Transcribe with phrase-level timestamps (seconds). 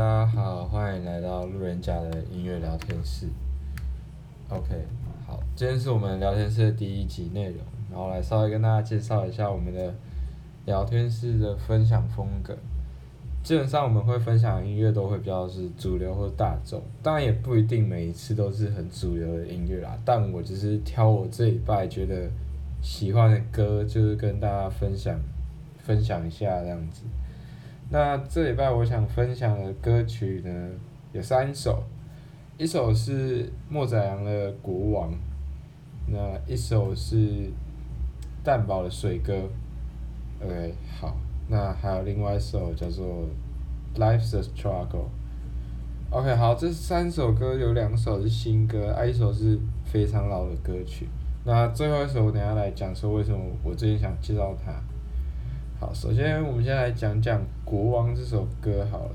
[0.00, 3.26] 大家好，欢迎来到路人甲的音乐聊天室。
[4.48, 4.68] OK，
[5.26, 7.58] 好，今天是我们聊天室的第一集内容，
[7.90, 9.92] 然后来稍微跟大家介绍一下我们的
[10.64, 12.56] 聊天室的分享风格。
[13.42, 19.98] 基本上我们会分享的音乐都会比较是主流或大众，当然也不一定每一次都是很主流的音乐啦。
[20.02, 22.26] 但我只是挑我这一拜觉得
[22.80, 25.20] 喜欢的歌，就是跟大家分享
[25.76, 27.02] 分享一下这样子。
[27.92, 30.68] 那这礼拜我想分享的歌曲呢
[31.12, 31.82] 有三首，
[32.56, 35.10] 一首是莫宰阳的《国王》，
[36.06, 37.50] 那一首是
[38.44, 39.32] 蛋堡的《水歌》
[40.44, 41.16] ，OK 好，
[41.48, 43.26] 那还有另外一首叫做
[43.98, 44.86] 《Life's a Struggle》
[46.10, 51.08] ，OK 好，这三首歌有两首是新歌，啊一首是非常老的歌曲，
[51.44, 54.80] 那最后一首我等下来讲说为什么我最近想介绍它。
[55.80, 59.12] 好，首先我们先来讲讲《国王》这首歌好了。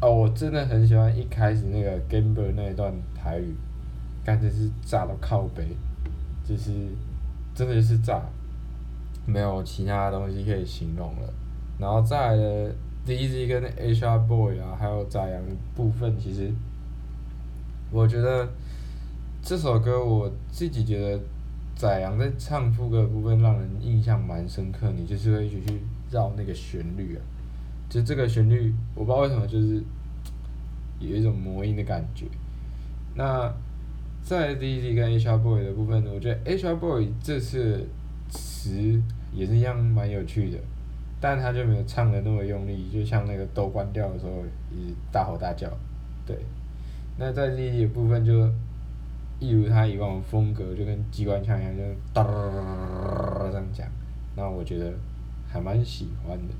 [0.00, 3.52] 哦，我真的很喜欢一开始那个 Gamber 那一段台语，
[4.24, 5.64] 感觉是炸到靠背，
[6.44, 6.70] 就是
[7.52, 8.22] 真的是炸，
[9.26, 11.34] 没有其他的东西可以形容了。
[11.80, 12.72] 然后再来的
[13.04, 15.42] DZ 跟 HR Boy 啊，还有宰阳
[15.74, 16.52] 部分，其实
[17.90, 18.48] 我觉得
[19.42, 21.20] 这首歌我自己觉得。
[21.78, 27.22] 宰阳在唱副歌的部分让人印象蛮深刻，你就是会一直去绕那个旋律啊，
[27.88, 29.80] 就这个旋律，我不知道为什么就是
[30.98, 32.26] 有一种魔音的感觉。
[33.14, 33.54] 那
[34.24, 37.86] 在 D D 跟 H R Boy 的部分呢，我觉得 H R Boy 这次
[38.28, 39.00] 词
[39.32, 40.58] 也是一样蛮有趣的，
[41.20, 45.70] 但他就没有唱的那么用力，就像那个都关掉的时候，一直大吼大叫，
[46.26, 46.36] 对。
[47.16, 48.50] 那在 D D 的部分就。
[49.40, 51.82] 一如他以往风格，就跟机关枪一样，就
[52.12, 52.24] 哒
[53.50, 53.86] 这样讲，
[54.36, 54.92] 那我觉得
[55.48, 56.54] 还蛮喜欢的。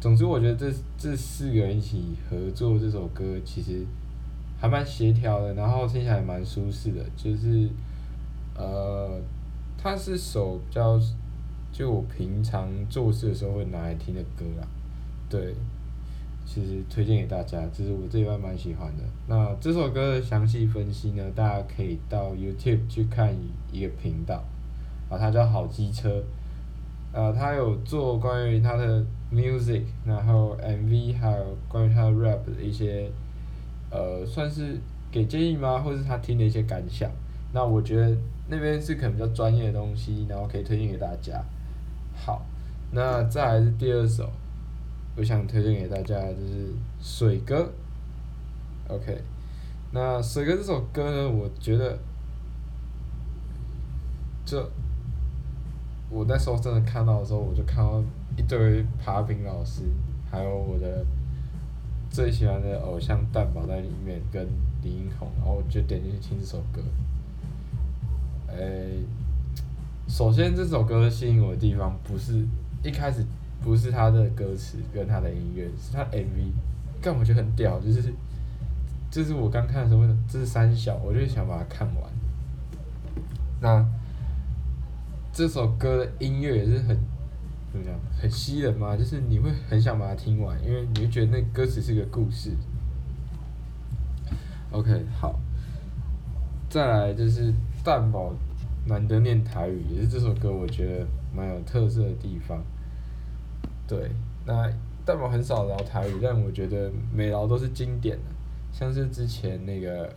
[0.00, 3.86] 总之，我觉得这这四个人一起合作这首歌，其实
[4.60, 7.02] 还蛮协调的，然后听起来蛮舒适的。
[7.16, 7.68] 就是，
[8.56, 9.20] 呃，
[9.78, 11.00] 它是首比较，
[11.72, 14.66] 就我平常做事的时候会拿来听的歌啦，
[15.30, 15.54] 对。
[16.52, 19.02] 其实推荐给大家，这是我这一半蛮喜欢的。
[19.26, 23.34] 那这首歌的详细分析呢，大家可以到 YouTube 去看
[23.72, 24.44] 一个频道，
[25.08, 26.22] 啊，它叫好机车，
[27.10, 29.02] 呃，他有做关于他的
[29.32, 33.10] music，然后 MV，还有关于他的 rap 的一些，
[33.90, 34.78] 呃，算是
[35.10, 35.78] 给建议吗？
[35.78, 37.10] 或是他听的一些感想？
[37.54, 38.14] 那我觉得
[38.48, 41.42] 那边是可能比较专业的东西，然后可以推荐给大家。
[42.14, 42.44] 好，
[42.90, 44.28] 那再来是第二首。
[45.14, 47.70] 我想推荐给大家就是水歌
[48.88, 49.22] ，OK，
[49.90, 51.98] 那水歌这首歌呢，我觉得，
[54.46, 54.70] 这
[56.08, 58.02] 我那时候真的看到的时候，我就看到
[58.38, 59.82] 一堆爬饼老师，
[60.30, 61.04] 还有我的
[62.08, 64.48] 最喜欢的偶像蛋堡在里面跟
[64.82, 66.80] 李英宏，然后我就点进去听这首歌。
[68.48, 69.04] 诶，
[70.08, 72.46] 首先这首歌吸引我的地方不是
[72.82, 73.22] 一开始。
[73.62, 76.50] 不是他的歌词跟他的音乐，是他 MV，
[77.00, 78.12] 但我觉得很屌，就是，
[79.10, 82.04] 就是我刚看的时候，这是三小，我就想把它看完。
[83.60, 83.86] 那
[85.32, 86.98] 这首歌的音乐也是很
[87.72, 92.50] 怎么讲，很吸人嘛，就是你会很想把它听完，因为你会觉得那歌词是个故事。
[94.72, 95.38] OK，好，
[96.68, 98.34] 再来就是蛋堡
[98.86, 102.60] 难得念台语，也是这首歌我觉得蛮有特色的地方。
[103.86, 104.10] 对，
[104.46, 104.70] 那
[105.04, 108.24] 但我很少聊台语，但我觉得每聊都是经典的，
[108.72, 110.10] 像是之前那个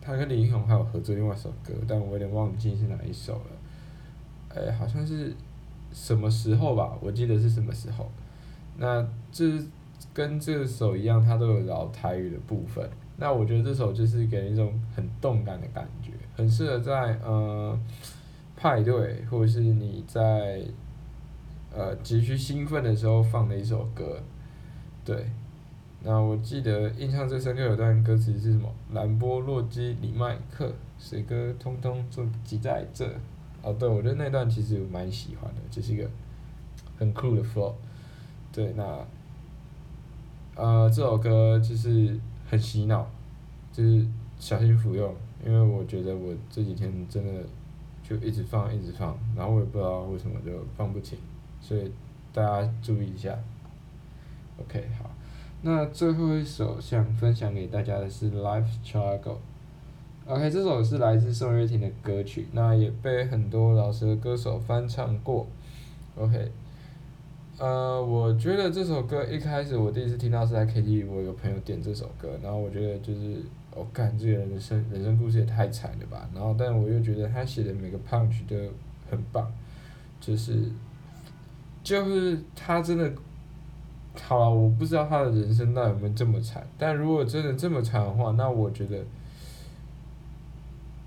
[0.00, 4.54] 他跟李英宏还有合作另外一首歌，但我有点忘记是哪一首了。
[4.54, 5.34] 哎，好像是
[5.92, 6.96] 什么时候吧？
[7.00, 8.10] 我记得是什么时候。
[8.78, 9.44] 那这
[10.14, 12.88] 跟这首一样，它都有聊台语的部分。
[13.16, 17.78] 那我觉得这首就是给人一种很动感的感觉，很适合在呃
[18.56, 20.62] 派对或者是你在。
[21.74, 24.22] 呃，急需兴奋的时候放的一首歌，
[25.04, 25.30] 对，
[26.02, 28.68] 那我记得印象最深刻有段歌词是什么？
[28.92, 33.08] 兰波洛基里麦克，水哥通通都挤在这。
[33.62, 36.10] 哦，对，我觉得那段其实蛮喜欢的，就是一个
[36.98, 37.72] 很酷的 flow。
[38.52, 38.98] 对，那
[40.56, 42.20] 呃这首歌就是
[42.50, 43.08] 很洗脑，
[43.72, 44.06] 就是
[44.38, 47.32] 小心服用，因为我觉得我这几天真的
[48.02, 51.18] 就一直放一直放，然后我也不知道为什么就放不停。
[51.62, 51.90] 所以
[52.34, 53.38] 大家注意一下
[54.60, 55.10] ，OK 好，
[55.62, 59.20] 那最后一首想分享给大家的是《Life Struggle》
[60.26, 65.46] ，OK 这首是来自宋岳庭的歌曲，那也被很多老师的歌手翻唱过
[66.16, 66.50] ，OK，
[67.58, 73.36] 呃，我觉得这首歌一开始我第一次听到是在 KTV，我有朋友点这首歌，然后我觉得就是，
[73.74, 78.56] 我、干这个人的生人生故事也太惨了吧，然后但我又觉得他写的每个 punch 都
[79.08, 79.50] 很棒，
[80.20, 80.70] 就是，
[81.82, 83.12] 就是他真的，
[84.22, 88.98] 好了，我不知道他的人生到底有没有这么惨，但如果真的这么惨的话，那我觉得。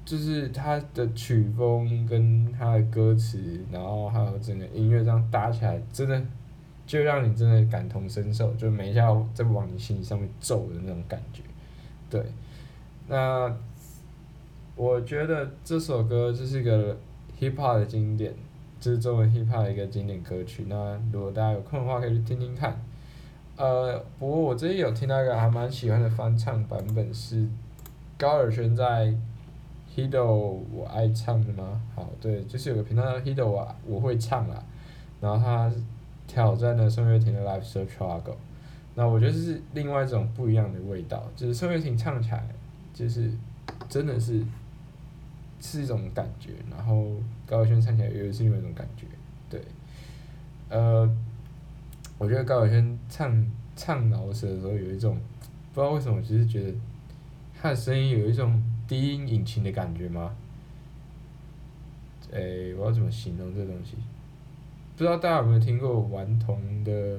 [0.05, 6.21] 就是他的曲风跟他的歌词，然后还有整个音乐这样搭起来，真的
[6.85, 11.41] 就让你真的感同身受，就每一下在往你心里上面揍的那种感觉。
[12.07, 12.23] 对，
[13.07, 13.51] 那
[14.75, 16.95] 我觉得这首歌就是一个
[17.39, 18.31] hip hop 的经典，
[18.79, 20.65] 这是中文 hip hop 的一个经典歌曲。
[20.67, 22.79] 那如果大家有空的话，可以去听听看。
[23.57, 27.47] 呃，不过我最近有听到一个还蛮喜欢的翻唱版本，是
[28.17, 29.13] 高尔宣在。
[29.95, 31.81] Hido 我爱唱的吗？
[31.95, 34.61] 好，对，就是有个频道叫 Hido 我我会唱啦，
[35.21, 35.71] 然后他
[36.27, 38.35] 挑战了宋岳庭的 Life Struggle，
[38.95, 42.45] 那我觉得是另外一种不一样的味道，就是宋岳庭唱起来
[42.93, 43.31] 就是
[43.87, 44.43] 真的是
[45.65, 47.11] 是一种感觉，然后
[47.45, 49.05] 高晓轩唱起来又是另外一种感觉，
[49.49, 49.61] 对，
[50.69, 51.09] 呃，
[52.17, 53.45] 我觉得高晓轩唱
[53.75, 55.17] 唱饶舌的时候有一种
[55.73, 56.73] 不知道为什么，就是觉得
[57.59, 58.61] 他的声音有一种。
[58.87, 60.35] 低音引擎的感觉吗？
[62.31, 63.95] 诶，我要怎么形容这东西？
[64.95, 67.17] 不知道大家有没有听过顽童的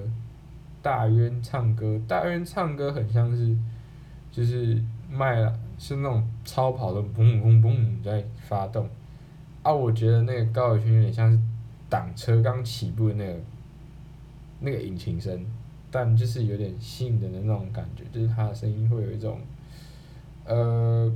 [0.80, 2.00] 大渊唱歌？
[2.06, 3.56] 大渊唱歌很像是，
[4.30, 8.88] 就是卖了是那种超跑的嘣嘣嘣在发动，
[9.62, 11.38] 啊，我觉得那个高尔宣有点像是
[11.88, 13.38] 挡车刚起步的那个
[14.60, 15.44] 那个引擎声，
[15.90, 19.40] 但就是有点吸引人的那种感觉，就是他的声音会有一种，
[20.44, 21.12] 呃。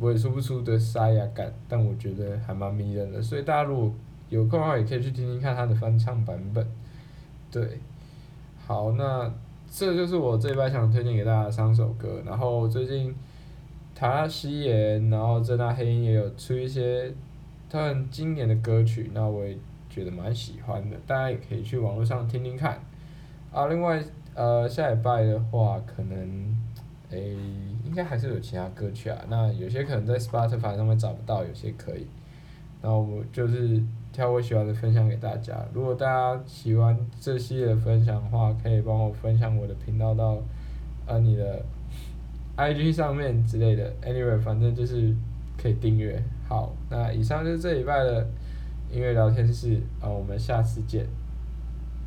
[0.00, 3.92] 我也说不出的沙哑感，但我觉得还蛮迷人的，所以大家如果
[4.30, 6.66] 有空的话，也可以去听听看他的翻唱版本。
[7.52, 7.78] 对，
[8.66, 9.32] 好，那
[9.70, 12.20] 这就是我这一拜想推荐给大家的三首歌。
[12.26, 13.14] 然后最近，
[14.02, 17.14] 塔拉西耶，然后郑大黑鹰也有出一些
[17.70, 19.56] 他很经典的歌曲，那我也
[19.88, 22.80] 觉得蛮喜欢的，大家也可以去网络上听听看。
[23.52, 24.02] 啊，另外，
[24.34, 26.52] 呃，下礼拜的话，可能。
[27.10, 27.36] 诶，
[27.84, 29.18] 应该还是有其他歌曲啊。
[29.28, 32.06] 那有些可能在 Spotify 上面找不到，有些可以。
[32.80, 33.80] 那我就是
[34.12, 35.62] 挑我喜欢的分享给大家。
[35.74, 40.38] 如果大家喜欢这系列的分享的话，可以帮我分享我的频道到
[41.06, 41.62] 呃你的
[42.56, 43.92] IG 上面之类的。
[44.02, 45.14] Anyway，反正就是
[45.56, 46.22] 可以订阅。
[46.48, 48.28] 好，那以上就是这礼拜的
[48.90, 51.06] 音乐聊天室啊，我们下次见。